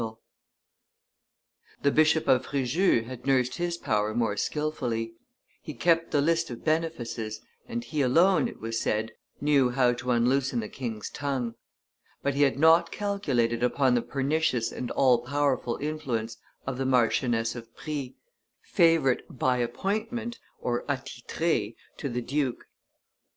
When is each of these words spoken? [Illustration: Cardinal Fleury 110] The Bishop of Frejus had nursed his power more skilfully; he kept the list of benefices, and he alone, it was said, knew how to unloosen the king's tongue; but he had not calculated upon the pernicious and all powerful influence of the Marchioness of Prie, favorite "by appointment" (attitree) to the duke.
[Illustration: 1.83 2.23
Cardinal 2.23 2.41
Fleury 2.49 2.65
110] 3.03 3.05
The 3.05 3.05
Bishop 3.05 3.05
of 3.05 3.05
Frejus 3.05 3.07
had 3.07 3.27
nursed 3.27 3.55
his 3.57 3.77
power 3.77 4.15
more 4.15 4.35
skilfully; 4.35 5.13
he 5.61 5.73
kept 5.75 6.09
the 6.09 6.21
list 6.21 6.49
of 6.49 6.65
benefices, 6.65 7.39
and 7.67 7.83
he 7.83 8.01
alone, 8.01 8.47
it 8.47 8.59
was 8.59 8.79
said, 8.79 9.11
knew 9.39 9.69
how 9.69 9.93
to 9.93 10.09
unloosen 10.09 10.59
the 10.59 10.69
king's 10.69 11.11
tongue; 11.11 11.53
but 12.23 12.33
he 12.33 12.41
had 12.41 12.57
not 12.57 12.91
calculated 12.91 13.61
upon 13.61 13.93
the 13.93 14.01
pernicious 14.01 14.71
and 14.71 14.89
all 14.89 15.19
powerful 15.23 15.77
influence 15.77 16.37
of 16.65 16.79
the 16.79 16.85
Marchioness 16.87 17.53
of 17.55 17.71
Prie, 17.75 18.15
favorite 18.63 19.23
"by 19.29 19.57
appointment" 19.57 20.39
(attitree) 20.65 21.75
to 21.97 22.09
the 22.09 22.23
duke. 22.23 22.65